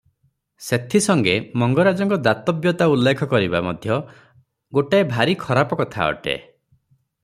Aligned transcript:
ସେଥି 0.67 1.01
ସଙ୍ଗେ 1.07 1.35
ମଙ୍ଗରାଜଙ୍କ 1.63 2.19
ଦାତବ୍ୟତା 2.29 2.89
ଉଲ୍ଲେଖ 2.93 3.29
କରିବା 3.35 3.63
ମଧ୍ୟ 3.69 4.01
ଗୋଟିଏ 4.79 5.07
ଭାରି 5.15 5.41
ଖରାପ 5.47 5.83
କଥା 5.85 6.13
ଅଟେ। 6.15 6.39